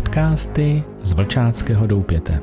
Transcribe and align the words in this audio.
Podcasty 0.00 0.84
z 1.02 1.12
Vlčáckého 1.12 1.86
doupěte. 1.86 2.40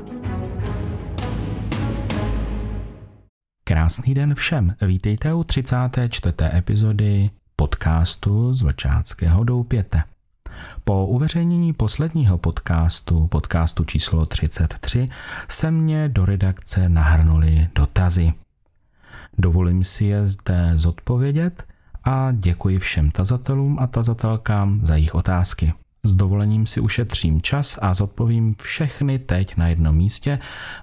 Krásný 3.64 4.14
den 4.14 4.34
všem. 4.34 4.74
Vítejte 4.82 5.34
u 5.34 5.44
34. 5.44 6.34
epizody 6.54 7.30
podcastu 7.56 8.54
z 8.54 8.62
Vlčáckého 8.62 9.44
doupěte. 9.44 10.02
Po 10.84 11.06
uveřejnění 11.06 11.72
posledního 11.72 12.38
podcastu, 12.38 13.26
podcastu 13.26 13.84
číslo 13.84 14.26
33, 14.26 15.06
se 15.48 15.70
mě 15.70 16.08
do 16.08 16.24
redakce 16.24 16.88
nahrnuli 16.88 17.68
dotazy. 17.74 18.32
Dovolím 19.38 19.84
si 19.84 20.04
je 20.04 20.28
zde 20.28 20.72
zodpovědět 20.74 21.64
a 22.04 22.32
děkuji 22.32 22.78
všem 22.78 23.10
tazatelům 23.10 23.78
a 23.78 23.86
tazatelkám 23.86 24.80
za 24.86 24.94
jejich 24.94 25.14
otázky. 25.14 25.72
S 26.04 26.12
dovolením 26.12 26.66
si 26.66 26.80
ušetřím 26.80 27.42
čas 27.42 27.78
a 27.82 27.94
zodpovím 27.94 28.54
všechny 28.54 29.18
teď 29.18 29.56
na 29.56 29.68
jednom 29.68 29.96
místě 29.96 30.38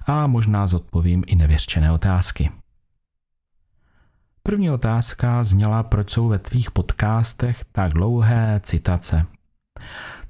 a 0.06 0.26
možná 0.26 0.66
zodpovím 0.66 1.24
i 1.26 1.36
nevěřčené 1.36 1.92
otázky. 1.92 2.50
První 4.42 4.70
otázka 4.70 5.44
zněla, 5.44 5.82
proč 5.82 6.10
jsou 6.10 6.28
ve 6.28 6.38
tvých 6.38 6.70
podcastech 6.70 7.64
tak 7.72 7.92
dlouhé 7.92 8.60
citace. 8.64 9.26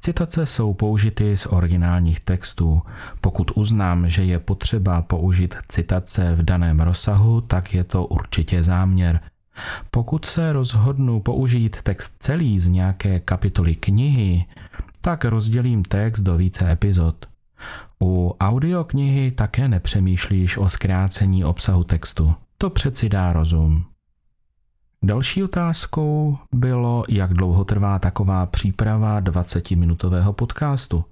Citace 0.01 0.47
jsou 0.47 0.75
použity 0.75 1.37
z 1.37 1.47
originálních 1.47 2.21
textů. 2.21 2.83
Pokud 3.21 3.51
uznám, 3.55 4.09
že 4.09 4.25
je 4.25 4.39
potřeba 4.39 5.03
použít 5.03 5.55
citace 5.69 6.35
v 6.35 6.43
daném 6.43 6.81
rozsahu, 6.81 7.41
tak 7.41 7.75
je 7.75 7.85
to 7.85 8.07
určitě 8.07 8.63
záměr. 8.63 9.21
Pokud 9.91 10.25
se 10.25 10.53
rozhodnu 10.53 11.21
použít 11.21 11.83
text 11.83 12.17
celý 12.19 12.59
z 12.59 12.69
nějaké 12.69 13.21
kapitoly 13.21 13.75
knihy, 13.75 14.45
tak 15.07 15.25
rozdělím 15.25 15.83
text 15.83 16.21
do 16.21 16.37
více 16.37 16.73
epizod. 16.73 17.27
U 18.03 18.37
audioknihy 18.41 19.31
také 19.31 19.69
nepřemýšlíš 19.69 20.57
o 20.57 20.69
zkrácení 20.69 21.45
obsahu 21.45 21.85
textu. 21.85 22.35
To 22.59 22.71
přeci 22.71 23.09
dá 23.09 23.33
rozum. 23.33 23.85
Další 25.03 25.45
otázkou 25.45 26.39
bylo, 26.53 27.05
jak 27.09 27.35
dlouho 27.35 27.65
trvá 27.65 27.99
taková 27.99 28.47
příprava 28.47 29.21
20-minutového 29.21 30.33
podcastu. 30.33 31.05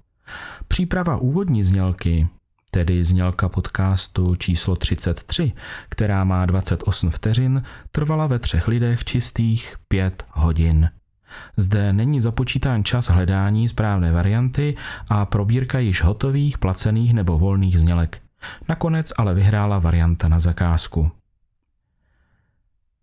Příprava 0.67 1.17
úvodní 1.17 1.63
znělky, 1.63 2.27
tedy 2.71 3.03
znělka 3.03 3.49
podcastu 3.49 4.35
číslo 4.35 4.75
33, 4.75 5.53
která 5.89 6.23
má 6.23 6.45
28 6.45 7.09
vteřin, 7.09 7.63
trvala 7.91 8.27
ve 8.27 8.39
třech 8.39 8.67
lidech 8.67 9.03
čistých 9.03 9.75
5 9.87 10.25
hodin. 10.31 10.89
Zde 11.57 11.93
není 11.93 12.21
započítán 12.21 12.83
čas 12.83 13.09
hledání 13.09 13.67
správné 13.67 14.11
varianty 14.11 14.75
a 15.09 15.25
probírka 15.25 15.79
již 15.79 16.03
hotových, 16.03 16.57
placených 16.57 17.13
nebo 17.13 17.37
volných 17.37 17.79
znělek. 17.79 18.21
Nakonec 18.69 19.13
ale 19.17 19.33
vyhrála 19.33 19.79
varianta 19.79 20.27
na 20.27 20.39
zakázku. 20.39 21.11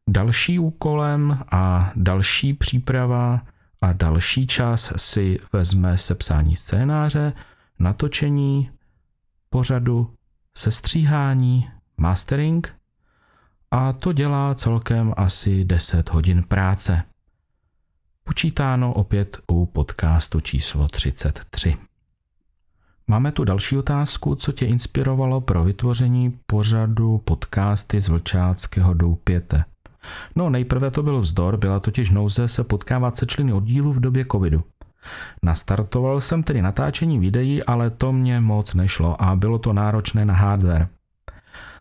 Další 0.08 0.58
úkolem 0.58 1.38
a 1.52 1.92
další 1.96 2.54
příprava 2.54 3.40
a 3.80 3.92
další 3.92 4.46
čas 4.46 4.92
si 4.96 5.38
vezme 5.52 5.98
sepsání 5.98 6.56
scénáře, 6.56 7.32
natočení, 7.78 8.70
pořadu, 9.50 10.14
sestříhání, 10.56 11.70
mastering 11.96 12.74
a 13.70 13.92
to 13.92 14.12
dělá 14.12 14.54
celkem 14.54 15.14
asi 15.16 15.64
10 15.64 16.10
hodin 16.10 16.42
práce. 16.42 17.02
Počítáno 18.32 18.92
opět 18.92 19.38
u 19.46 19.66
podcastu 19.66 20.40
číslo 20.40 20.88
33. 20.88 21.76
Máme 23.06 23.32
tu 23.32 23.44
další 23.44 23.76
otázku, 23.76 24.34
co 24.34 24.52
tě 24.52 24.66
inspirovalo 24.66 25.40
pro 25.40 25.64
vytvoření 25.64 26.38
pořadu 26.46 27.18
podcasty 27.18 28.00
z 28.00 28.08
Vlčáckého 28.08 28.94
doupěte. 28.94 29.64
No 30.36 30.50
nejprve 30.50 30.90
to 30.90 31.02
byl 31.02 31.20
vzdor, 31.20 31.56
byla 31.56 31.80
totiž 31.80 32.10
nouze 32.10 32.48
se 32.48 32.64
potkávat 32.64 33.16
se 33.16 33.26
členy 33.26 33.52
oddílu 33.52 33.92
v 33.92 34.00
době 34.00 34.24
covidu. 34.32 34.64
Nastartoval 35.42 36.20
jsem 36.20 36.42
tedy 36.42 36.62
natáčení 36.62 37.18
videí, 37.18 37.62
ale 37.62 37.90
to 37.90 38.12
mě 38.12 38.40
moc 38.40 38.74
nešlo 38.74 39.22
a 39.22 39.36
bylo 39.36 39.58
to 39.58 39.72
náročné 39.72 40.24
na 40.24 40.34
hardware. 40.34 40.88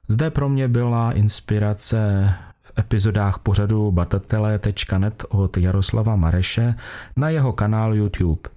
Zde 0.07 0.29
pro 0.29 0.49
mě 0.49 0.67
byla 0.67 1.11
inspirace 1.11 2.33
v 2.75 2.79
epizodách 2.79 3.39
pořadu 3.39 3.91
batatele.net 3.91 5.25
od 5.29 5.57
Jaroslava 5.57 6.15
Mareše 6.15 6.75
na 7.17 7.29
jeho 7.29 7.53
kanál 7.53 7.95
YouTube. 7.95 8.49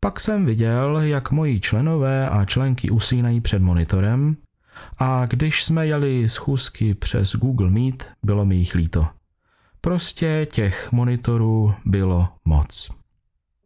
Pak 0.00 0.20
jsem 0.20 0.46
viděl, 0.46 1.00
jak 1.00 1.30
moji 1.30 1.60
členové 1.60 2.28
a 2.28 2.44
členky 2.44 2.90
usínají 2.90 3.40
před 3.40 3.62
monitorem 3.62 4.36
a 4.98 5.26
když 5.26 5.64
jsme 5.64 5.86
jeli 5.86 6.28
schůzky 6.28 6.94
přes 6.94 7.36
Google 7.36 7.70
Meet, 7.70 8.10
bylo 8.22 8.44
mi 8.44 8.56
jich 8.56 8.74
líto. 8.74 9.06
Prostě 9.80 10.46
těch 10.52 10.92
monitorů 10.92 11.74
bylo 11.84 12.28
moc. 12.44 12.90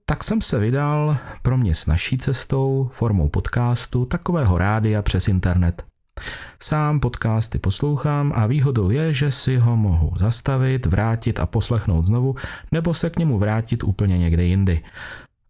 Tak 0.07 0.25
jsem 0.25 0.43
se 0.43 0.59
vydal 0.59 1.17
pro 1.43 1.57
mě 1.57 1.75
s 1.75 1.87
naší 1.87 2.19
cestou, 2.19 2.91
formou 2.93 3.29
podcastu, 3.29 4.05
takového 4.05 4.59
rádia 4.59 5.03
přes 5.03 5.29
internet. 5.29 5.85
Sám 6.63 7.01
podcasty 7.01 7.59
poslouchám 7.59 8.33
a 8.35 8.47
výhodou 8.47 8.91
je, 8.91 9.13
že 9.13 9.31
si 9.31 9.57
ho 9.57 9.77
mohu 9.77 10.13
zastavit, 10.19 10.87
vrátit 10.87 11.41
a 11.41 11.47
poslechnout 11.47 12.07
znovu, 12.07 12.35
nebo 12.73 12.95
se 12.95 13.11
k 13.11 13.19
němu 13.19 13.39
vrátit 13.39 13.85
úplně 13.85 14.19
někde 14.19 14.45
jindy. 14.45 14.85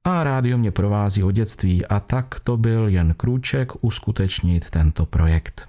A 0.05 0.25
rádio 0.25 0.59
mě 0.59 0.71
provází 0.71 1.22
od 1.22 1.31
dětství 1.31 1.87
a 1.87 2.00
tak 2.00 2.41
to 2.41 2.56
byl 2.56 2.88
jen 2.88 3.15
krůček 3.15 3.72
uskutečnit 3.84 4.71
tento 4.71 5.06
projekt. 5.06 5.69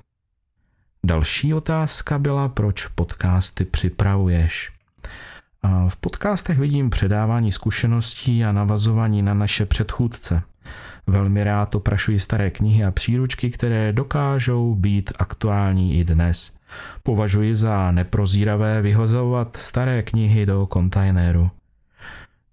Další 1.06 1.54
otázka 1.54 2.20
byla, 2.20 2.50
proč 2.50 2.88
podcasty 2.88 3.66
připravuješ. 3.66 4.72
V 5.88 5.96
podcastech 5.96 6.60
vidím 6.60 6.90
předávání 6.90 7.52
zkušeností 7.52 8.46
a 8.46 8.52
navazování 8.52 9.22
na 9.22 9.34
naše 9.34 9.66
předchůdce. 9.66 10.44
Velmi 11.08 11.44
rád 11.44 11.76
oprašuji 11.76 12.20
staré 12.20 12.50
knihy 12.50 12.84
a 12.84 12.92
příručky, 12.92 13.50
které 13.50 13.94
dokážou 13.94 14.76
být 14.76 15.12
aktuální 15.20 16.00
i 16.00 16.04
dnes. 16.04 16.54
Považuji 17.04 17.56
za 17.56 17.92
neprozíravé 17.92 18.82
vyhozovat 18.82 19.58
staré 19.58 20.04
knihy 20.04 20.46
do 20.46 20.66
kontajneru. 20.66 21.50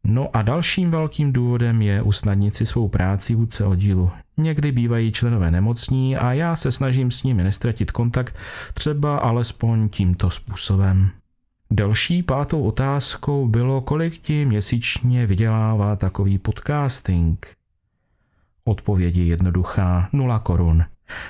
No 0.04 0.36
a 0.36 0.42
dalším 0.42 0.90
velkým 0.90 1.32
důvodem 1.32 1.82
je 1.82 2.02
usnadnit 2.02 2.54
si 2.54 2.66
svou 2.66 2.88
práci 2.88 3.34
vůdce 3.34 3.64
oddílu. 3.64 4.10
Někdy 4.36 4.72
bývají 4.72 5.12
členové 5.12 5.50
nemocní 5.50 6.16
a 6.16 6.32
já 6.32 6.56
se 6.56 6.72
snažím 6.72 7.10
s 7.10 7.22
nimi 7.22 7.44
nestratit 7.44 7.90
kontakt, 7.90 8.36
třeba 8.74 9.18
alespoň 9.18 9.88
tímto 9.88 10.30
způsobem. 10.30 11.10
Další 11.70 12.22
pátou 12.22 12.62
otázkou 12.62 13.48
bylo, 13.48 13.80
kolik 13.80 14.18
ti 14.18 14.44
měsíčně 14.44 15.26
vydělává 15.26 15.96
takový 15.96 16.38
podcasting. 16.38 17.46
Odpověď 18.64 19.16
je 19.16 19.24
jednoduchá, 19.24 20.08
nula 20.12 20.38
korun. 20.38 20.84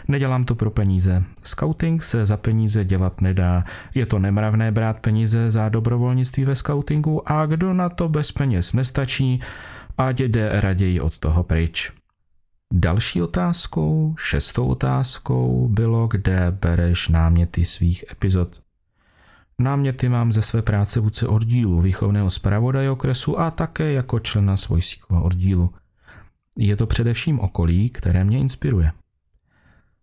Nedělám 0.09 0.45
to 0.45 0.55
pro 0.55 0.71
peníze. 0.71 1.25
Scouting 1.43 2.03
se 2.03 2.27
za 2.27 2.37
peníze 2.37 2.85
dělat 2.85 3.21
nedá. 3.21 3.65
Je 3.95 4.07
to 4.07 4.19
nemravné 4.19 4.73
brát 4.73 5.01
peníze 5.01 5.51
za 5.51 5.69
dobrovolnictví 5.69 6.45
ve 6.45 6.55
scoutingu 6.55 7.33
a 7.33 7.47
kdo 7.47 7.75
na 7.75 7.89
to 7.89 8.09
bez 8.09 8.33
peněz 8.33 8.73
nestačí, 8.73 9.43
ať 9.99 10.21
jde 10.21 10.61
raději 10.61 11.01
od 11.01 11.19
toho 11.19 11.43
pryč. 11.43 11.93
Další 12.75 13.23
otázkou, 13.23 14.15
šestou 14.19 14.67
otázkou 14.67 15.69
bylo, 15.69 16.07
kde 16.07 16.57
bereš 16.61 17.09
náměty 17.09 17.65
svých 17.65 18.05
epizod. 18.13 18.61
Náměty 19.59 20.09
mám 20.09 20.33
ze 20.33 20.43
své 20.43 20.63
práce 20.63 21.01
vůdce 21.01 21.27
oddílu, 21.27 21.81
výchovného 21.81 22.31
zpravodaje 22.31 22.91
okresu 22.91 23.41
a 23.41 23.51
také 23.51 23.93
jako 23.93 24.19
člena 24.21 24.57
svojského 24.57 25.23
oddílu. 25.23 25.75
Je 26.59 26.77
to 26.77 26.87
především 26.87 27.41
okolí, 27.41 27.91
které 27.91 28.25
mě 28.25 28.39
inspiruje. 28.39 28.93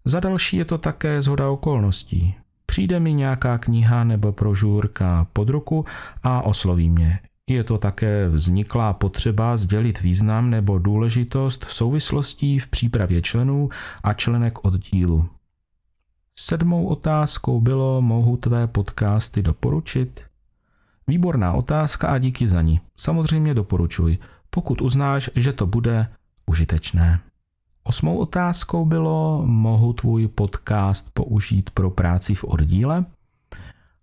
Za 0.05 0.19
další 0.19 0.57
je 0.57 0.65
to 0.65 0.77
také 0.77 1.21
zhoda 1.21 1.49
okolností. 1.49 2.35
Přijde 2.65 2.99
mi 2.99 3.13
nějaká 3.13 3.57
kniha 3.57 4.03
nebo 4.03 4.31
prožůrka 4.31 5.27
pod 5.33 5.49
ruku 5.49 5.85
a 6.23 6.41
osloví 6.41 6.89
mě. 6.89 7.19
Je 7.47 7.63
to 7.63 7.77
také 7.77 8.29
vzniklá 8.29 8.93
potřeba 8.93 9.57
sdělit 9.57 10.01
význam 10.01 10.49
nebo 10.49 10.79
důležitost 10.79 11.65
souvislostí 11.69 12.59
v 12.59 12.67
přípravě 12.67 13.21
členů 13.21 13.69
a 14.03 14.13
členek 14.13 14.65
oddílu. 14.65 15.29
Sedmou 16.39 16.85
otázkou 16.85 17.61
bylo, 17.61 18.01
mohu 18.01 18.37
tvé 18.37 18.67
podcasty 18.67 19.41
doporučit? 19.41 20.21
Výborná 21.07 21.53
otázka 21.53 22.07
a 22.07 22.17
díky 22.17 22.47
za 22.47 22.61
ní. 22.61 22.81
Samozřejmě 22.95 23.53
doporučuj, 23.53 24.17
pokud 24.49 24.81
uznáš, 24.81 25.29
že 25.35 25.53
to 25.53 25.67
bude 25.67 26.07
užitečné. 26.45 27.19
Osmou 27.83 28.17
otázkou 28.17 28.85
bylo, 28.85 29.43
mohu 29.45 29.93
tvůj 29.93 30.27
podcast 30.27 31.09
použít 31.13 31.69
pro 31.69 31.89
práci 31.89 32.35
v 32.35 32.43
oddíle? 32.43 33.05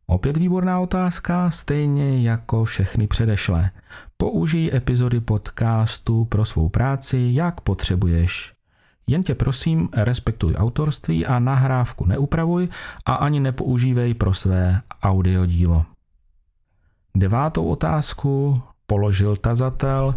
Opět 0.06 0.37
výborná 0.37 0.81
otázka, 0.81 1.50
stejně 1.50 2.23
jako 2.23 2.64
všechny 2.64 3.06
předešlé. 3.06 3.70
Použij 4.17 4.70
epizody 4.75 5.20
podcastu 5.20 6.25
pro 6.25 6.44
svou 6.44 6.69
práci, 6.69 7.29
jak 7.32 7.61
potřebuješ. 7.61 8.52
Jen 9.06 9.23
tě 9.23 9.35
prosím, 9.35 9.88
respektuj 9.93 10.55
autorství 10.55 11.26
a 11.26 11.38
nahrávku 11.38 12.06
neupravuj 12.06 12.69
a 13.06 13.14
ani 13.14 13.40
nepoužívej 13.40 14.14
pro 14.14 14.35
své 14.35 14.82
audiodílo. 15.02 15.85
Devátou 17.14 17.67
otázku 17.67 18.62
položil 18.87 19.37
tazatel. 19.37 20.14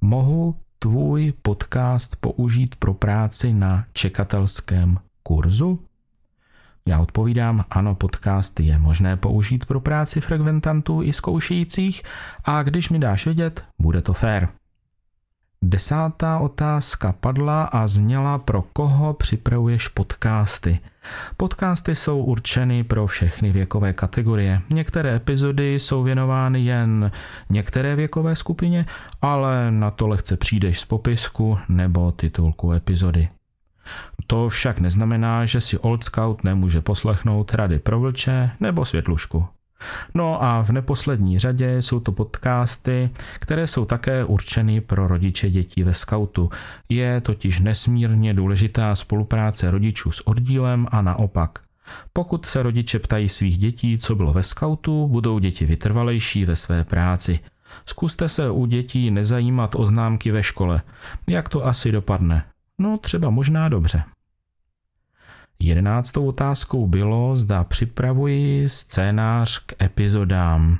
Mohu 0.00 0.56
tvůj 0.82 1.32
podcast 1.42 2.16
použít 2.16 2.76
pro 2.76 2.94
práci 2.94 3.52
na 3.52 3.84
čekatelském 3.92 4.98
kurzu? 5.22 5.80
Já 6.86 7.00
odpovídám, 7.00 7.64
ano, 7.70 7.94
podcast 7.94 8.60
je 8.60 8.78
možné 8.78 9.16
použít 9.16 9.66
pro 9.66 9.80
práci 9.80 10.20
frekventantů 10.20 11.02
i 11.02 11.12
zkoušejících 11.12 12.02
a 12.44 12.62
když 12.62 12.90
mi 12.90 12.98
dáš 12.98 13.24
vědět, 13.24 13.62
bude 13.80 14.02
to 14.02 14.12
fér. 14.12 14.48
Desátá 15.64 16.38
otázka 16.38 17.14
padla 17.20 17.64
a 17.64 17.86
zněla, 17.86 18.38
pro 18.38 18.62
koho 18.62 19.14
připravuješ 19.14 19.88
podcasty. 19.88 20.80
Podcasty 21.36 21.94
jsou 21.94 22.24
určeny 22.24 22.84
pro 22.84 23.06
všechny 23.06 23.52
věkové 23.52 23.92
kategorie. 23.92 24.60
Některé 24.70 25.16
epizody 25.16 25.74
jsou 25.74 26.02
věnovány 26.02 26.60
jen 26.60 27.10
některé 27.50 27.96
věkové 27.96 28.36
skupině, 28.36 28.86
ale 29.20 29.70
na 29.70 29.90
to 29.90 30.08
lehce 30.08 30.36
přijdeš 30.36 30.80
z 30.80 30.84
popisku 30.84 31.58
nebo 31.68 32.12
titulku 32.12 32.72
epizody. 32.72 33.28
To 34.26 34.48
však 34.48 34.80
neznamená, 34.80 35.44
že 35.46 35.60
si 35.60 35.78
Old 35.78 36.04
Scout 36.04 36.44
nemůže 36.44 36.80
poslechnout 36.80 37.54
Rady 37.54 37.78
pro 37.78 38.00
vlče 38.00 38.50
nebo 38.60 38.84
Světlušku. 38.84 39.46
No 40.14 40.42
a 40.42 40.62
v 40.62 40.70
neposlední 40.70 41.38
řadě 41.38 41.82
jsou 41.82 42.00
to 42.00 42.12
podcasty, 42.12 43.10
které 43.38 43.66
jsou 43.66 43.84
také 43.84 44.24
určeny 44.24 44.80
pro 44.80 45.08
rodiče 45.08 45.50
dětí 45.50 45.82
ve 45.82 45.94
skautu. 45.94 46.50
Je 46.88 47.20
totiž 47.20 47.60
nesmírně 47.60 48.34
důležitá 48.34 48.94
spolupráce 48.94 49.70
rodičů 49.70 50.10
s 50.10 50.26
oddílem 50.26 50.86
a 50.90 51.02
naopak. 51.02 51.58
Pokud 52.12 52.46
se 52.46 52.62
rodiče 52.62 52.98
ptají 52.98 53.28
svých 53.28 53.58
dětí, 53.58 53.98
co 53.98 54.14
bylo 54.14 54.32
ve 54.32 54.42
skautu, 54.42 55.08
budou 55.08 55.38
děti 55.38 55.66
vytrvalejší 55.66 56.44
ve 56.44 56.56
své 56.56 56.84
práci. 56.84 57.40
Zkuste 57.86 58.28
se 58.28 58.50
u 58.50 58.66
dětí 58.66 59.10
nezajímat 59.10 59.74
o 59.74 59.86
známky 59.86 60.30
ve 60.30 60.42
škole. 60.42 60.82
Jak 61.26 61.48
to 61.48 61.66
asi 61.66 61.92
dopadne? 61.92 62.44
No 62.78 62.98
třeba 62.98 63.30
možná 63.30 63.68
dobře. 63.68 64.02
Jedenáctou 65.64 66.26
otázkou 66.26 66.86
bylo, 66.86 67.36
zda 67.36 67.64
připravuji 67.64 68.68
scénář 68.68 69.58
k 69.58 69.82
epizodám. 69.82 70.78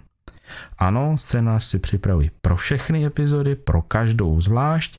Ano, 0.78 1.18
scénář 1.18 1.64
si 1.64 1.78
připravuji 1.78 2.30
pro 2.40 2.56
všechny 2.56 3.06
epizody, 3.06 3.54
pro 3.54 3.82
každou 3.82 4.40
zvlášť 4.40 4.98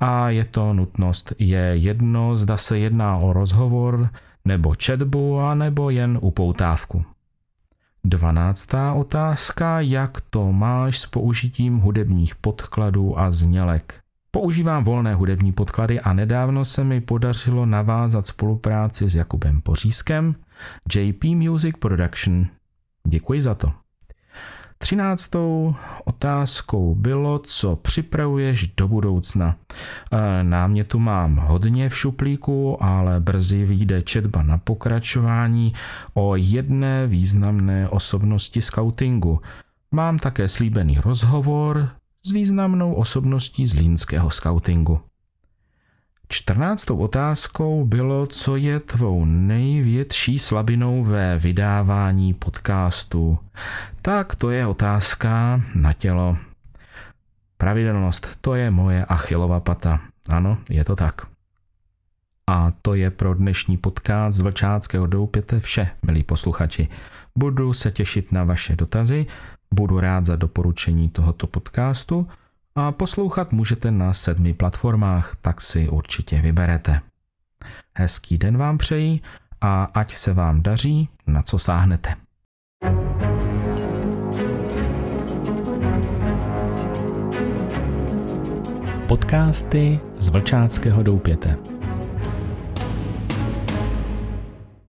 a 0.00 0.30
je 0.30 0.44
to 0.44 0.72
nutnost. 0.72 1.32
Je 1.38 1.72
jedno, 1.74 2.36
zda 2.36 2.56
se 2.56 2.78
jedná 2.78 3.16
o 3.16 3.32
rozhovor, 3.32 4.08
nebo 4.44 4.74
četbu, 4.74 5.40
a 5.40 5.54
nebo 5.54 5.90
jen 5.90 6.18
upoutávku. 6.22 7.04
Dvanáctá 8.04 8.92
otázka, 8.92 9.80
jak 9.80 10.20
to 10.20 10.52
máš 10.52 10.98
s 10.98 11.06
použitím 11.06 11.78
hudebních 11.78 12.34
podkladů 12.34 13.18
a 13.18 13.30
znělek. 13.30 14.01
Používám 14.34 14.84
volné 14.84 15.14
hudební 15.14 15.52
podklady 15.52 16.00
a 16.00 16.12
nedávno 16.12 16.64
se 16.64 16.84
mi 16.84 17.00
podařilo 17.00 17.66
navázat 17.66 18.26
spolupráci 18.26 19.08
s 19.08 19.14
Jakubem 19.14 19.60
Pořískem, 19.60 20.34
JP 20.94 21.24
Music 21.24 21.76
Production. 21.78 22.46
Děkuji 23.08 23.42
za 23.42 23.54
to. 23.54 23.72
Třináctou 24.78 25.74
otázkou 26.04 26.94
bylo, 26.94 27.38
co 27.38 27.76
připravuješ 27.76 28.68
do 28.68 28.88
budoucna. 28.88 29.56
E, 30.12 30.44
námětu 30.44 30.98
mám 30.98 31.36
hodně 31.36 31.88
v 31.88 31.96
šuplíku, 31.96 32.82
ale 32.82 33.20
brzy 33.20 33.64
vyjde 33.64 34.02
četba 34.02 34.42
na 34.42 34.58
pokračování 34.58 35.72
o 36.14 36.36
jedné 36.36 37.06
významné 37.06 37.88
osobnosti 37.88 38.62
scoutingu. 38.62 39.40
Mám 39.90 40.18
také 40.18 40.48
slíbený 40.48 40.98
rozhovor 40.98 41.88
s 42.24 42.30
významnou 42.30 42.94
osobností 42.94 43.66
z 43.66 43.74
línského 43.74 44.30
skautingu. 44.30 45.00
Čtrnáctou 46.28 46.96
otázkou 46.96 47.84
bylo, 47.84 48.26
co 48.26 48.56
je 48.56 48.80
tvou 48.80 49.24
největší 49.24 50.38
slabinou 50.38 51.04
ve 51.04 51.38
vydávání 51.38 52.34
podcastu. 52.34 53.38
Tak 54.02 54.34
to 54.34 54.50
je 54.50 54.66
otázka 54.66 55.62
na 55.74 55.92
tělo. 55.92 56.36
Pravidelnost, 57.56 58.38
to 58.40 58.54
je 58.54 58.70
moje 58.70 59.04
achilová 59.04 59.60
pata. 59.60 60.00
Ano, 60.28 60.58
je 60.70 60.84
to 60.84 60.96
tak. 60.96 61.26
A 62.46 62.72
to 62.82 62.94
je 62.94 63.10
pro 63.10 63.34
dnešní 63.34 63.76
podcast 63.76 64.36
z 64.36 64.40
Vlčáckého 64.40 65.06
doupěte 65.06 65.60
vše, 65.60 65.90
milí 66.06 66.22
posluchači. 66.22 66.88
Budu 67.38 67.72
se 67.72 67.90
těšit 67.90 68.32
na 68.32 68.44
vaše 68.44 68.76
dotazy 68.76 69.26
Budu 69.72 70.00
rád 70.00 70.26
za 70.26 70.36
doporučení 70.36 71.08
tohoto 71.08 71.46
podcastu 71.46 72.28
a 72.74 72.92
poslouchat 72.92 73.52
můžete 73.52 73.90
na 73.90 74.12
sedmi 74.12 74.54
platformách, 74.54 75.36
tak 75.42 75.60
si 75.60 75.88
určitě 75.88 76.42
vyberete. 76.42 77.00
Hezký 77.94 78.38
den 78.38 78.58
vám 78.58 78.78
přeji 78.78 79.20
a 79.60 79.84
ať 79.84 80.14
se 80.14 80.32
vám 80.32 80.62
daří, 80.62 81.08
na 81.26 81.42
co 81.42 81.58
sáhnete. 81.58 82.14
Podcasty 89.08 90.00
z 90.18 90.28
Vlčáckého 90.28 91.02
doupěte. 91.02 91.71